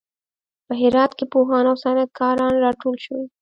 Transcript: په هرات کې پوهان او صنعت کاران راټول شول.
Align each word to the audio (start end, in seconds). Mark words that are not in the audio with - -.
په 0.65 0.73
هرات 0.81 1.11
کې 1.17 1.25
پوهان 1.33 1.65
او 1.71 1.75
صنعت 1.83 2.09
کاران 2.19 2.53
راټول 2.65 2.95
شول. 3.05 3.23